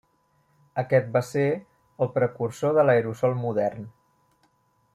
Aquest 0.81 1.11
va 1.17 1.21
ser 1.27 1.43
el 2.05 2.11
precursor 2.15 2.73
de 2.79 2.87
l'aerosol 2.89 3.37
modern. 3.43 3.85